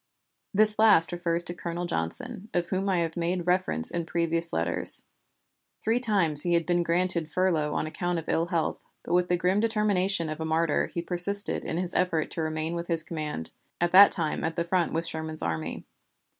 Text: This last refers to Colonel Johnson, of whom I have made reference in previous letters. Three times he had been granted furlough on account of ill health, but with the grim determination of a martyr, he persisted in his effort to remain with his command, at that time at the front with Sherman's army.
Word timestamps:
This 0.51 0.79
last 0.79 1.11
refers 1.11 1.43
to 1.43 1.53
Colonel 1.53 1.85
Johnson, 1.85 2.49
of 2.55 2.69
whom 2.69 2.89
I 2.89 2.97
have 2.97 3.15
made 3.15 3.45
reference 3.45 3.91
in 3.91 4.07
previous 4.07 4.51
letters. 4.51 5.05
Three 5.79 5.99
times 5.99 6.41
he 6.41 6.55
had 6.55 6.65
been 6.65 6.81
granted 6.81 7.29
furlough 7.29 7.75
on 7.75 7.85
account 7.85 8.17
of 8.17 8.27
ill 8.27 8.47
health, 8.47 8.83
but 9.03 9.13
with 9.13 9.29
the 9.29 9.37
grim 9.37 9.59
determination 9.59 10.27
of 10.27 10.39
a 10.39 10.43
martyr, 10.43 10.87
he 10.87 11.03
persisted 11.03 11.63
in 11.63 11.77
his 11.77 11.93
effort 11.93 12.31
to 12.31 12.41
remain 12.41 12.73
with 12.73 12.87
his 12.87 13.03
command, 13.03 13.51
at 13.79 13.91
that 13.91 14.09
time 14.09 14.43
at 14.43 14.55
the 14.55 14.63
front 14.65 14.91
with 14.91 15.05
Sherman's 15.05 15.43
army. 15.43 15.85